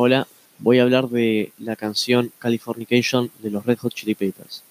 Hola, 0.00 0.28
voy 0.60 0.78
a 0.78 0.84
hablar 0.84 1.08
de 1.08 1.50
la 1.58 1.74
canción 1.74 2.30
Californication 2.38 3.32
de 3.42 3.50
los 3.50 3.66
Red 3.66 3.78
Hot 3.78 3.92
Chili 3.92 4.14
Peppers. 4.14 4.62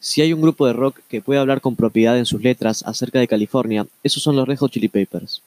Si 0.00 0.22
hay 0.22 0.32
un 0.32 0.40
grupo 0.40 0.66
de 0.66 0.72
rock 0.72 1.00
que 1.10 1.20
puede 1.20 1.38
hablar 1.38 1.60
con 1.60 1.76
propiedad 1.76 2.16
en 2.16 2.24
sus 2.24 2.42
letras 2.42 2.82
acerca 2.86 3.18
de 3.18 3.28
California, 3.28 3.86
esos 4.02 4.22
son 4.22 4.34
los 4.34 4.48
Red 4.48 4.56
Hot 4.56 4.72
Chili 4.72 4.88
Peppers. 4.88 5.42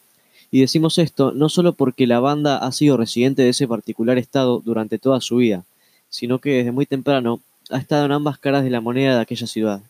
Y 0.52 0.60
decimos 0.60 1.00
esto 1.00 1.32
no 1.32 1.50
solo 1.50 1.74
porque 1.74 2.06
la 2.06 2.20
banda 2.20 2.60
ha 2.60 2.72
sido 2.72 2.96
residente 2.96 3.42
de 3.42 3.50
ese 3.50 3.68
particular 3.68 4.20
estado 4.20 4.62
durante 4.64 5.00
toda 5.00 5.20
su 5.20 5.38
vida, 5.38 5.64
sino 6.10 6.38
que 6.38 6.58
desde 6.58 6.72
muy 6.72 6.86
temprano 6.86 7.40
ha 7.72 7.80
estado 7.80 8.06
en 8.06 8.12
ambas 8.12 8.38
caras 8.38 8.64
de 8.64 8.70
la 8.70 8.82
moneda 8.82 9.16
de 9.16 9.22
aquella 9.22 9.48
ciudad, 9.48 9.82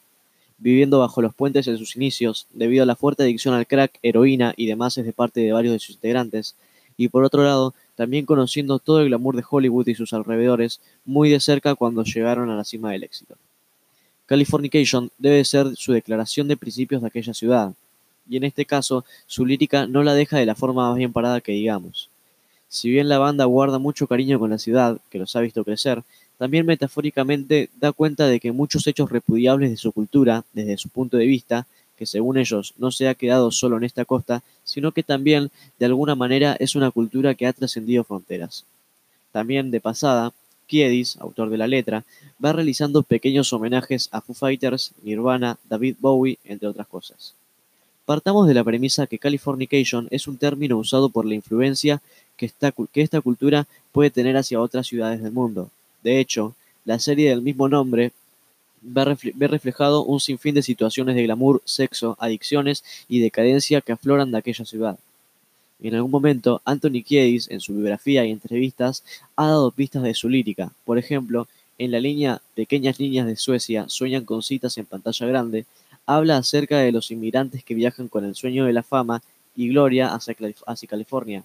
viviendo 0.57 0.99
bajo 0.99 1.21
los 1.21 1.35
puentes 1.35 1.67
en 1.67 1.77
sus 1.77 1.97
inicios, 1.97 2.47
debido 2.53 2.83
a 2.83 2.85
la 2.85 2.95
fuerte 2.95 3.23
adicción 3.23 3.55
al 3.55 3.67
crack, 3.67 3.99
heroína 4.03 4.53
y 4.55 4.67
demás 4.67 4.95
de 4.95 5.11
parte 5.11 5.41
de 5.41 5.51
varios 5.51 5.73
de 5.73 5.79
sus 5.79 5.95
integrantes, 5.95 6.55
y 6.95 7.09
por 7.09 7.25
otro 7.25 7.43
lado, 7.43 7.73
también 7.95 8.25
conociendo 8.25 8.79
todo 8.79 9.01
el 9.01 9.07
glamour 9.07 9.35
de 9.35 9.43
Hollywood 9.49 9.87
y 9.87 9.95
sus 9.95 10.13
alrededores 10.13 10.81
muy 11.05 11.29
de 11.29 11.39
cerca 11.39 11.75
cuando 11.75 12.03
llegaron 12.03 12.49
a 12.49 12.55
la 12.55 12.63
cima 12.63 12.91
del 12.91 13.03
éxito. 13.03 13.35
Californication 14.25 15.11
debe 15.17 15.43
ser 15.45 15.75
su 15.75 15.93
declaración 15.93 16.47
de 16.47 16.57
principios 16.57 17.01
de 17.01 17.07
aquella 17.07 17.33
ciudad, 17.33 17.73
y 18.27 18.37
en 18.37 18.43
este 18.43 18.65
caso 18.65 19.05
su 19.27 19.45
lírica 19.45 19.87
no 19.87 20.03
la 20.03 20.13
deja 20.13 20.37
de 20.37 20.45
la 20.45 20.55
forma 20.55 20.89
más 20.89 20.97
bien 20.97 21.13
parada 21.13 21.41
que 21.41 21.51
digamos. 21.51 22.09
Si 22.67 22.89
bien 22.89 23.07
la 23.07 23.19
banda 23.19 23.45
guarda 23.45 23.79
mucho 23.79 24.07
cariño 24.07 24.39
con 24.39 24.49
la 24.49 24.57
ciudad, 24.57 24.97
que 25.09 25.19
los 25.19 25.35
ha 25.35 25.41
visto 25.41 25.63
crecer, 25.63 26.03
también 26.37 26.65
metafóricamente 26.65 27.69
da 27.79 27.93
cuenta 27.93 28.27
de 28.27 28.39
que 28.39 28.51
muchos 28.51 28.85
hechos 28.87 29.09
repudiables 29.09 29.69
de 29.69 29.77
su 29.77 29.91
cultura, 29.91 30.43
desde 30.53 30.77
su 30.77 30.89
punto 30.89 31.17
de 31.17 31.25
vista, 31.25 31.67
que 31.97 32.05
según 32.05 32.37
ellos 32.37 32.73
no 32.77 32.91
se 32.91 33.07
ha 33.07 33.15
quedado 33.15 33.51
solo 33.51 33.77
en 33.77 33.83
esta 33.83 34.05
costa, 34.05 34.43
sino 34.63 34.91
que 34.91 35.03
también 35.03 35.51
de 35.79 35.85
alguna 35.85 36.15
manera 36.15 36.55
es 36.59 36.75
una 36.75 36.91
cultura 36.91 37.35
que 37.35 37.47
ha 37.47 37.53
trascendido 37.53 38.03
fronteras. 38.03 38.65
También 39.31 39.71
de 39.71 39.81
pasada, 39.81 40.33
Kiedis, 40.67 41.17
autor 41.17 41.49
de 41.49 41.57
la 41.57 41.67
letra, 41.67 42.03
va 42.43 42.53
realizando 42.53 43.03
pequeños 43.03 43.53
homenajes 43.53 44.09
a 44.11 44.21
Foo 44.21 44.33
Fighters, 44.33 44.91
Nirvana, 45.03 45.57
David 45.69 45.95
Bowie, 45.99 46.39
entre 46.43 46.67
otras 46.67 46.87
cosas. 46.87 47.33
Partamos 48.05 48.47
de 48.47 48.53
la 48.53 48.63
premisa 48.63 49.07
que 49.07 49.19
Californication 49.19 50.07
es 50.11 50.27
un 50.27 50.37
término 50.37 50.77
usado 50.77 51.09
por 51.09 51.25
la 51.25 51.35
influencia 51.35 52.01
que 52.37 52.45
esta, 52.45 52.71
que 52.71 53.01
esta 53.01 53.21
cultura 53.21 53.67
puede 53.91 54.11
tener 54.11 54.37
hacia 54.37 54.61
otras 54.61 54.87
ciudades 54.87 55.23
del 55.23 55.31
mundo. 55.31 55.69
De 56.03 56.19
hecho, 56.19 56.53
la 56.83 56.99
serie 56.99 57.29
del 57.29 57.41
mismo 57.41 57.67
nombre 57.67 58.11
ve 58.85 59.47
reflejado 59.47 60.03
un 60.03 60.19
sinfín 60.19 60.55
de 60.55 60.61
situaciones 60.61 61.15
de 61.15 61.23
glamour, 61.23 61.61
sexo, 61.65 62.15
adicciones 62.19 62.83
y 63.09 63.19
decadencia 63.19 63.81
que 63.81 63.91
afloran 63.91 64.31
de 64.31 64.37
aquella 64.37 64.65
ciudad. 64.65 64.97
En 65.81 65.95
algún 65.95 66.11
momento, 66.11 66.61
Anthony 66.63 67.03
Kiedis, 67.05 67.49
en 67.49 67.59
su 67.59 67.73
biografía 67.73 68.25
y 68.25 68.31
entrevistas, 68.31 69.03
ha 69.35 69.47
dado 69.47 69.71
pistas 69.71 70.03
de 70.03 70.13
su 70.13 70.29
lírica. 70.29 70.71
Por 70.85 70.97
ejemplo, 70.97 71.47
en 71.77 71.91
la 71.91 71.99
línea 71.99 72.41
Pequeñas 72.55 72.99
niñas 72.99 73.27
de 73.27 73.35
Suecia 73.35 73.85
sueñan 73.89 74.23
con 74.23 74.41
citas 74.41 74.77
en 74.77 74.85
pantalla 74.85 75.27
grande, 75.27 75.65
habla 76.05 76.37
acerca 76.37 76.79
de 76.79 76.91
los 76.91 77.11
inmigrantes 77.11 77.63
que 77.63 77.75
viajan 77.75 78.07
con 78.07 78.23
el 78.23 78.35
sueño 78.35 78.65
de 78.65 78.73
la 78.73 78.83
fama 78.83 79.21
y 79.55 79.67
gloria 79.69 80.13
hacia, 80.13 80.35
hacia 80.65 80.89
California, 80.89 81.43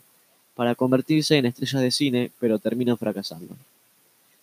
para 0.55 0.74
convertirse 0.74 1.36
en 1.36 1.46
estrellas 1.46 1.83
de 1.83 1.91
cine, 1.91 2.30
pero 2.38 2.58
terminan 2.58 2.98
fracasando. 2.98 3.56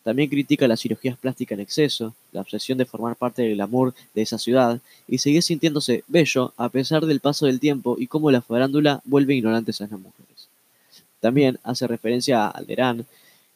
También 0.07 0.29
critica 0.29 0.69
las 0.69 0.79
cirugías 0.79 1.17
plásticas 1.17 1.57
en 1.57 1.59
exceso, 1.59 2.15
la 2.31 2.39
obsesión 2.39 2.77
de 2.77 2.85
formar 2.85 3.17
parte 3.17 3.41
del 3.41 3.55
glamour 3.55 3.93
de 4.15 4.21
esa 4.21 4.37
ciudad 4.37 4.79
y 5.05 5.17
seguir 5.17 5.43
sintiéndose 5.43 6.05
bello 6.07 6.53
a 6.55 6.69
pesar 6.69 7.05
del 7.05 7.19
paso 7.19 7.45
del 7.45 7.59
tiempo 7.59 7.97
y 7.99 8.07
cómo 8.07 8.31
la 8.31 8.41
farándula 8.41 9.01
vuelve 9.03 9.35
ignorantes 9.35 9.81
a 9.81 9.87
las 9.87 9.99
mujeres. 9.99 10.47
También 11.19 11.59
hace 11.61 11.87
referencia 11.87 12.45
a 12.45 12.51
Alderaan, 12.51 13.05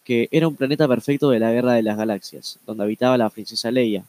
que 0.04 0.28
era 0.30 0.46
un 0.50 0.58
planeta 0.58 0.90
perfecto 0.90 1.30
de 1.30 1.40
la 1.40 1.54
Guerra 1.54 1.72
de 1.72 1.84
las 1.84 1.96
Galaxias, 1.96 2.60
donde 2.68 2.84
habitaba 2.84 3.18
la 3.18 3.30
princesa 3.30 3.72
Leia, 3.72 4.04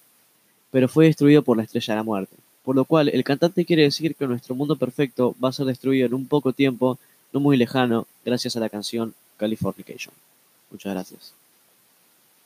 pero 0.73 0.89
fue 0.89 1.07
destruido 1.07 1.43
por 1.43 1.57
la 1.57 1.63
Estrella 1.63 1.95
de 1.95 1.99
la 1.99 2.03
Muerte. 2.03 2.35
Por 2.65 2.75
lo 2.75 2.85
cual, 2.85 3.09
el 3.09 3.23
cantante 3.23 3.65
quiere 3.65 3.85
decir 3.85 4.17
que 4.17 4.27
nuestro 4.27 4.57
mundo 4.57 4.75
perfecto 4.75 5.37
va 5.41 5.51
a 5.51 5.53
ser 5.53 5.67
destruido 5.67 6.07
en 6.07 6.15
un 6.15 6.27
poco 6.27 6.53
tiempo, 6.53 6.99
no 7.33 7.39
muy 7.39 7.57
lejano, 7.57 8.09
gracias 8.25 8.57
a 8.57 8.61
la 8.61 8.69
canción 8.69 9.15
Californication. 9.37 10.13
Muchas 10.73 10.93
gracias. 10.93 11.42